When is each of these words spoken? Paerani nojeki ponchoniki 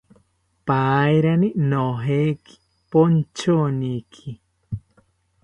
Paerani 0.69 1.49
nojeki 1.73 2.53
ponchoniki 2.91 4.27